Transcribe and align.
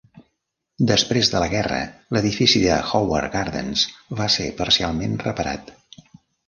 Després 0.91 1.29
de 1.33 1.41
la 1.43 1.49
guerra, 1.51 1.77
l'edifici 2.17 2.63
de 2.65 2.73
Howard 2.79 3.33
Gardens 3.37 3.85
va 4.23 4.33
ser 4.39 4.51
parcialment 4.65 5.19
reparat. 5.31 5.73